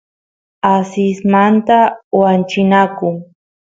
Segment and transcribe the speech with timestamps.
[0.75, 1.79] asismanta
[2.19, 3.09] wanchinaku